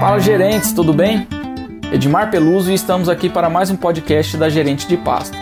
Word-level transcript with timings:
Fala 0.00 0.18
gerentes, 0.20 0.72
tudo 0.72 0.92
bem? 0.92 1.26
Edmar 1.92 2.30
Peluso 2.30 2.70
e 2.70 2.74
estamos 2.74 3.08
aqui 3.08 3.28
para 3.28 3.50
mais 3.50 3.70
um 3.70 3.76
podcast 3.76 4.36
da 4.36 4.48
Gerente 4.48 4.86
de 4.86 4.96
Pasto. 4.96 5.36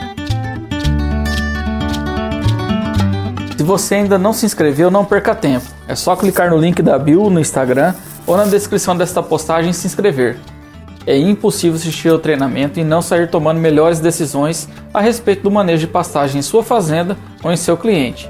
Se 3.57 3.63
você 3.63 3.97
ainda 3.97 4.17
não 4.19 4.33
se 4.33 4.47
inscreveu, 4.47 4.91
não 4.91 5.05
perca 5.05 5.35
tempo. 5.35 5.67
É 5.87 5.95
só 5.95 6.17
clicar 6.17 6.51
no 6.51 6.57
link 6.57 6.81
da 6.83 6.99
bio 6.99 7.29
no 7.29 7.39
Instagram 7.41 7.95
ou 8.27 8.37
na 8.37 8.45
descrição 8.45 8.97
desta 8.97 9.23
postagem 9.23 9.71
e 9.71 9.75
se 9.75 9.87
inscrever. 9.87 10.37
É 11.07 11.17
impossível 11.17 11.77
assistir 11.77 12.09
ao 12.09 12.19
treinamento 12.19 12.79
e 12.79 12.85
não 12.85 13.01
sair 13.01 13.31
tomando 13.31 13.61
melhores 13.61 14.01
decisões 14.01 14.69
a 14.93 15.01
respeito 15.01 15.43
do 15.43 15.51
manejo 15.51 15.87
de 15.87 15.93
pastagem 15.93 16.39
em 16.39 16.43
sua 16.43 16.63
fazenda 16.63 17.17
ou 17.43 17.51
em 17.53 17.57
seu 17.57 17.77
cliente. 17.77 18.29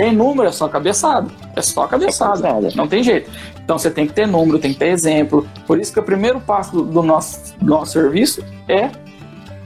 Tem 0.00 0.16
número, 0.16 0.48
é 0.48 0.52
só 0.52 0.66
cabeçada. 0.66 1.28
É 1.54 1.60
só 1.60 1.86
cabeçada. 1.86 2.48
Não 2.74 2.88
tem 2.88 3.02
jeito. 3.02 3.30
Então 3.62 3.78
você 3.78 3.90
tem 3.90 4.06
que 4.06 4.14
ter 4.14 4.26
número, 4.26 4.58
tem 4.58 4.72
que 4.72 4.78
ter 4.78 4.88
exemplo. 4.88 5.46
Por 5.66 5.78
isso 5.78 5.92
que 5.92 6.00
o 6.00 6.02
primeiro 6.02 6.40
passo 6.40 6.72
do, 6.72 6.82
do 6.84 7.02
nosso, 7.02 7.54
do 7.58 7.66
nosso 7.66 7.92
serviço 7.92 8.42
é 8.66 8.90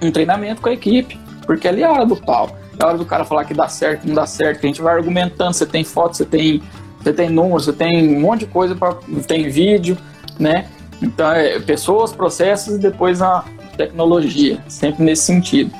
um 0.02 0.10
treinamento 0.10 0.60
com 0.60 0.68
a 0.68 0.72
equipe. 0.72 1.16
Porque 1.46 1.68
ali 1.68 1.82
é 1.82 1.84
a 1.84 1.92
hora 1.92 2.04
do 2.04 2.16
pau. 2.16 2.50
É 2.76 2.82
a 2.82 2.88
hora 2.88 2.98
do 2.98 3.04
cara 3.04 3.24
falar 3.24 3.44
que 3.44 3.54
dá 3.54 3.68
certo, 3.68 4.08
não 4.08 4.14
dá 4.16 4.26
certo, 4.26 4.58
que 4.58 4.66
a 4.66 4.68
gente 4.68 4.82
vai 4.82 4.96
argumentando. 4.96 5.52
Você 5.52 5.66
tem 5.66 5.84
foto, 5.84 6.16
você 6.16 6.24
tem, 6.24 6.60
você 7.00 7.12
tem 7.12 7.30
número, 7.30 7.60
você 7.60 7.72
tem 7.72 8.16
um 8.16 8.20
monte 8.20 8.40
de 8.40 8.46
coisa, 8.46 8.74
pra, 8.74 8.96
tem 9.28 9.48
vídeo, 9.48 9.96
né? 10.36 10.66
Então 11.00 11.30
é 11.30 11.60
pessoas, 11.60 12.12
processos 12.12 12.74
e 12.74 12.78
depois 12.78 13.22
a 13.22 13.44
tecnologia. 13.76 14.58
Sempre 14.66 15.04
nesse 15.04 15.22
sentido. 15.22 15.70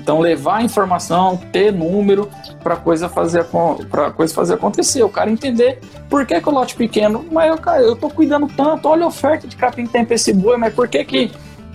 Então 0.00 0.18
levar 0.18 0.56
a 0.56 0.62
informação, 0.62 1.36
ter 1.52 1.72
número 1.72 2.28
para 2.62 2.76
coisa 2.76 3.08
fazer 3.08 3.44
para 3.90 4.10
coisa 4.10 4.34
fazer 4.34 4.54
acontecer, 4.54 5.02
o 5.02 5.08
cara 5.08 5.30
entender 5.30 5.78
por 6.08 6.24
que, 6.24 6.40
que 6.40 6.48
o 6.48 6.52
lote 6.52 6.74
pequeno, 6.74 7.24
mas 7.30 7.50
eu, 7.50 7.58
cara, 7.58 7.82
eu 7.82 7.94
tô 7.94 8.08
cuidando 8.08 8.48
tanto, 8.48 8.88
olha 8.88 9.04
a 9.04 9.08
oferta 9.08 9.46
de 9.46 9.56
capim 9.56 9.86
que 9.86 9.92
tem 9.92 10.04
para 10.04 10.14
esse 10.14 10.32
boi, 10.32 10.56
mas 10.56 10.74
por 10.74 10.88
que 10.88 11.04
que 11.04 11.32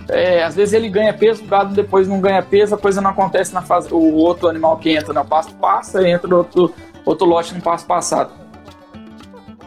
é, 0.08 0.42
às 0.42 0.54
vezes 0.54 0.74
ele 0.74 0.88
ganha 0.88 1.12
peso, 1.12 1.44
o 1.44 1.46
gado 1.46 1.74
depois 1.74 2.06
não 2.06 2.20
ganha 2.20 2.42
peso, 2.42 2.74
a 2.74 2.78
coisa 2.78 3.00
não 3.00 3.10
acontece 3.10 3.52
na 3.54 3.62
fase, 3.62 3.92
o 3.92 4.14
outro 4.14 4.48
animal 4.48 4.76
que 4.76 4.90
entra 4.90 5.12
no 5.12 5.24
pasto 5.24 5.54
passa, 5.54 6.06
entra 6.06 6.34
outro, 6.34 6.72
outro 7.04 7.26
lote 7.26 7.54
no 7.54 7.60
pasto 7.60 7.86
passado. 7.86 8.30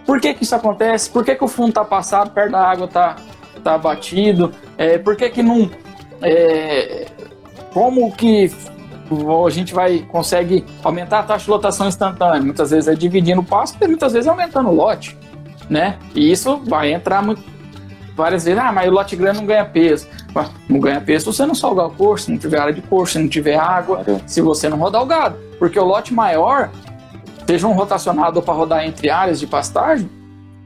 Por 0.06 0.20
que 0.20 0.34
que 0.34 0.44
isso 0.44 0.56
acontece? 0.56 1.10
Por 1.10 1.24
que 1.24 1.36
que 1.36 1.44
o 1.44 1.48
fundo 1.48 1.74
tá 1.74 1.86
passado, 1.86 2.32
perto 2.32 2.52
da 2.52 2.62
água 2.62 2.88
tá, 2.88 3.18
tá 3.64 3.78
batido? 3.78 4.52
É, 4.78 4.98
por 4.98 5.16
que 5.16 5.30
que 5.30 5.44
não... 5.44 5.70
É, 6.22 7.06
como 7.74 8.12
que 8.12 8.52
a 9.46 9.50
gente 9.50 9.74
vai 9.74 10.00
consegue 10.00 10.66
aumentar 10.84 11.20
a 11.20 11.24
taxa 11.24 11.46
de 11.46 11.52
lotação 11.52 11.88
instantânea? 11.88 12.42
Muitas 12.42 12.72
vezes 12.72 12.88
é 12.88 12.96
dividindo 12.96 13.42
o 13.42 13.44
passo, 13.44 13.76
e 13.82 13.88
muitas 13.88 14.14
vezes 14.14 14.28
é 14.28 14.30
aumentando 14.30 14.70
o 14.70 14.76
lote, 14.76 15.18
né? 15.70 15.98
E 16.14 16.32
isso 16.32 16.62
vai 16.68 16.94
entrar 16.94 17.24
muito, 17.24 17.44
várias 18.16 18.44
vezes, 18.44 18.60
ah, 18.60 18.72
mas 18.72 18.88
o 18.88 18.92
lote 18.92 19.16
grande 19.16 19.40
não 19.40 19.46
ganha 19.46 19.66
peso. 19.66 20.08
Não 20.68 20.80
ganha 20.80 21.02
peso 21.02 21.32
se 21.32 21.38
você 21.38 21.46
não 21.46 21.56
salgar 21.56 21.88
o 21.88 21.92
corpo, 21.92 22.20
se 22.20 22.32
não 22.32 22.38
tiver 22.38 22.60
área 22.60 22.74
de 22.74 22.82
corpo, 22.82 23.08
se 23.08 23.18
não 23.18 23.28
tiver 23.28 23.56
água, 23.56 24.06
se 24.28 24.42
você 24.42 24.70
não 24.70 24.78
rodar 24.78 25.02
o 25.02 25.06
gado. 25.06 25.38
Porque 25.58 25.80
o 25.80 25.84
lote 25.84 26.14
maior, 26.14 26.70
seja 27.48 27.68
um 27.68 27.74
rotacionado 27.74 28.42
para 28.42 28.54
rodar 28.54 28.86
entre 28.86 29.10
áreas 29.10 29.40
de 29.40 29.48
pastagem, 29.48 30.10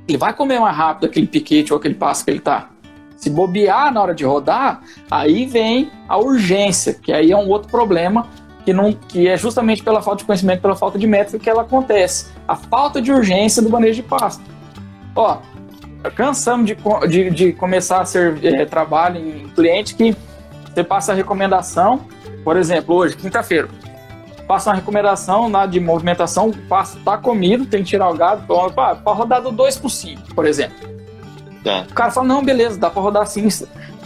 ele 0.08 0.18
vai 0.18 0.34
comer 0.34 0.60
mais 0.60 0.76
rápido 0.76 1.06
aquele 1.06 1.28
piquete 1.28 1.72
ou 1.72 1.80
aquele 1.80 1.96
passo 1.96 2.26
que 2.26 2.32
ele 2.32 2.40
está. 2.40 2.70
Se 3.18 3.30
bobear 3.30 3.94
na 3.94 4.02
hora 4.02 4.14
de 4.14 4.26
rodar, 4.26 4.82
aí 5.10 5.46
vem 5.46 5.92
a 6.08 6.18
urgência, 6.18 6.94
que 6.94 7.12
aí 7.12 7.32
é 7.32 7.38
um 7.38 7.50
outro 7.50 7.70
problema 7.70 8.28
que, 8.66 8.74
não, 8.74 8.92
que 8.94 9.28
é 9.28 9.38
justamente 9.38 9.84
pela 9.84 10.02
falta 10.02 10.20
de 10.20 10.26
conhecimento, 10.26 10.62
pela 10.62 10.76
falta 10.76 10.98
de 10.98 11.08
métrica 11.08 11.40
que 11.40 11.50
ela 11.50 11.62
acontece. 11.62 12.28
A 12.48 12.56
falta 12.56 13.02
de 13.02 13.12
urgência 13.12 13.62
do 13.62 13.70
manejo 13.70 14.02
de 14.02 14.08
pasto. 14.08 14.44
Ó, 15.16 15.38
cansamos 16.16 16.66
de, 16.66 16.76
de, 17.08 17.30
de 17.30 17.54
começar 17.54 18.02
a 18.02 18.06
ser 18.06 18.44
é, 18.44 18.66
trabalho 18.66 19.18
em 19.18 19.48
cliente 19.50 19.96
que 19.96 20.16
você 20.74 20.84
passa 20.84 21.12
a 21.12 21.16
recomendação, 21.16 22.02
por 22.44 22.58
exemplo, 22.58 22.96
hoje, 22.96 23.16
quinta-feira, 23.16 23.70
passa 24.48 24.72
uma 24.72 24.76
recomendação 24.76 25.50
lá 25.50 25.66
de 25.66 25.80
movimentação, 25.80 26.50
o 26.50 26.58
pasto 26.68 27.00
tá 27.04 27.18
comido, 27.18 27.66
tem 27.66 27.84
que 27.84 27.90
tirar 27.90 28.10
o 28.10 28.16
gado, 28.16 28.44
para 28.74 29.14
rodar 29.14 29.42
do 29.42 29.52
2 29.52 29.78
por 29.78 29.90
5, 29.90 30.34
por 30.34 30.46
exemplo. 30.46 30.76
Tá. 31.64 31.86
O 31.90 31.94
cara 31.94 32.12
fala, 32.12 32.28
não, 32.28 32.44
beleza, 32.44 32.78
dá 32.78 32.90
pra 32.90 33.02
rodar 33.02 33.24
assim, 33.24 33.48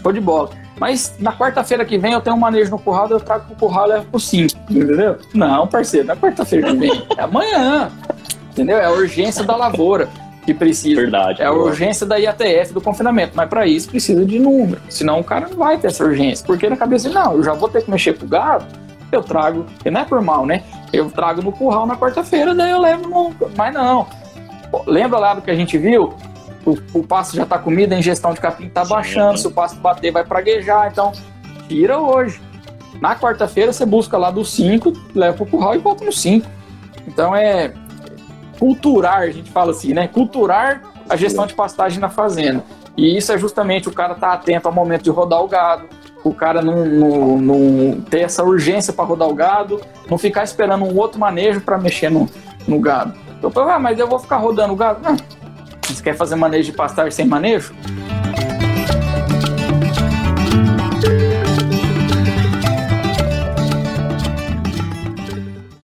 foi 0.02 0.14
de 0.14 0.22
bola. 0.22 0.50
Mas 0.80 1.16
na 1.20 1.34
quarta-feira 1.34 1.84
que 1.84 1.98
vem 1.98 2.14
eu 2.14 2.22
tenho 2.22 2.36
um 2.36 2.40
manejo 2.40 2.70
no 2.70 2.78
curral, 2.78 3.10
eu 3.10 3.20
trago 3.20 3.46
pro 3.46 3.56
curral 3.56 3.88
e 3.88 3.90
levo 3.94 4.06
pro 4.06 4.20
5, 4.20 4.60
entendeu? 4.70 5.18
Não, 5.34 5.68
parceiro, 5.68 6.06
não 6.06 6.14
é 6.14 6.18
quarta-feira 6.18 6.70
que 6.70 6.78
vem, 6.78 7.08
é 7.18 7.24
amanhã, 7.24 7.92
entendeu? 8.52 8.78
É 8.78 8.86
a 8.86 8.92
urgência 8.92 9.44
da 9.44 9.56
lavoura 9.56 10.08
que 10.46 10.54
precisa. 10.54 11.02
Verdade. 11.02 11.42
É 11.42 11.46
a 11.46 11.52
urgência 11.52 12.06
da 12.06 12.18
IATF 12.18 12.74
do 12.74 12.80
confinamento, 12.80 13.34
mas 13.36 13.50
para 13.50 13.66
isso 13.66 13.90
precisa 13.90 14.24
de 14.24 14.38
número, 14.38 14.80
senão 14.88 15.20
o 15.20 15.24
cara 15.24 15.48
não 15.50 15.58
vai 15.58 15.80
ter 15.80 15.88
essa 15.88 16.04
urgência, 16.04 16.46
porque 16.46 16.70
na 16.70 16.78
cabeça, 16.78 17.10
não, 17.10 17.34
eu 17.34 17.44
já 17.44 17.54
vou 17.54 17.68
ter 17.68 17.84
que 17.84 17.90
mexer 17.90 18.14
com 18.14 18.26
o 18.26 18.30
gado, 18.30 18.66
eu 19.12 19.24
trago, 19.24 19.66
e 19.84 19.90
não 19.90 20.02
é 20.02 20.06
por 20.06 20.22
mal, 20.22 20.46
né? 20.46 20.64
Eu 20.94 21.10
trago 21.10 21.42
no 21.42 21.52
curral 21.52 21.88
na 21.88 21.96
quarta-feira, 21.96 22.54
daí 22.54 22.72
eu 22.72 22.80
levo 22.80 23.10
no... 23.10 23.34
Mas 23.58 23.74
não. 23.74 24.06
Lembra 24.86 25.18
lá 25.18 25.34
do 25.34 25.42
que 25.42 25.50
a 25.50 25.56
gente 25.56 25.78
viu? 25.78 26.14
O, 26.68 27.00
o 27.00 27.04
pasto 27.04 27.36
já 27.36 27.44
está 27.44 27.58
comido, 27.58 27.94
a 27.94 27.98
ingestão 27.98 28.34
de 28.34 28.42
capim 28.42 28.68
está 28.68 28.84
baixando, 28.84 29.38
se 29.38 29.48
o 29.48 29.52
pasto 29.52 29.80
bater 29.80 30.12
vai 30.12 30.26
praguejar, 30.26 30.90
então 30.92 31.14
tira 31.70 31.98
hoje. 31.98 32.42
Na 33.00 33.16
quarta-feira 33.16 33.72
você 33.72 33.86
busca 33.86 34.18
lá 34.18 34.30
do 34.30 34.44
5, 34.44 34.92
leva 35.16 35.38
pro 35.38 35.46
curral 35.46 35.76
e 35.76 35.78
volta 35.78 36.04
no 36.04 36.12
5. 36.12 36.46
Então 37.08 37.34
é 37.34 37.74
culturar, 38.60 39.20
a 39.20 39.30
gente 39.30 39.50
fala 39.50 39.72
assim, 39.72 39.94
né? 39.94 40.08
Culturar 40.08 40.82
a 41.08 41.16
gestão 41.16 41.46
de 41.46 41.54
pastagem 41.54 42.00
na 42.00 42.10
fazenda. 42.10 42.64
E 42.98 43.16
isso 43.16 43.32
é 43.32 43.38
justamente 43.38 43.88
o 43.88 43.94
cara 43.94 44.14
estar 44.14 44.28
tá 44.28 44.34
atento 44.34 44.68
ao 44.68 44.74
momento 44.74 45.04
de 45.04 45.10
rodar 45.10 45.42
o 45.42 45.48
gado, 45.48 45.88
o 46.24 46.34
cara 46.34 46.62
não, 46.62 46.84
não, 46.84 47.38
não 47.38 48.02
ter 48.02 48.22
essa 48.22 48.44
urgência 48.44 48.92
para 48.92 49.06
rodar 49.06 49.30
o 49.30 49.34
gado, 49.34 49.80
não 50.10 50.18
ficar 50.18 50.44
esperando 50.44 50.84
um 50.84 50.98
outro 50.98 51.20
manejo 51.20 51.62
para 51.62 51.78
mexer 51.78 52.10
no, 52.10 52.28
no 52.68 52.80
gado. 52.80 53.14
Então, 53.38 53.70
ah, 53.70 53.80
mas 53.80 54.00
eu 54.00 54.08
vou 54.08 54.20
ficar 54.20 54.38
rodando 54.38 54.74
o 54.74 54.76
gado? 54.76 55.00
Não, 55.02 55.16
você 55.94 56.04
quer 56.04 56.16
fazer 56.16 56.36
manejo 56.36 56.72
de 56.72 56.78
pastagem 56.78 57.12
sem 57.12 57.26
manejo? 57.26 57.74